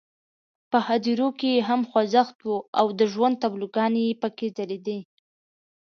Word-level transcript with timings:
په 0.71 0.77
هدیرو 0.87 1.29
کې 1.39 1.49
یې 1.55 1.61
هم 1.69 1.81
خوځښت 1.89 2.37
وو 2.43 2.57
او 2.79 2.87
د 2.99 3.01
ژوند 3.13 3.35
تابلوګانې 3.41 4.17
پکې 4.21 4.47
ځلېدې. 4.57 4.99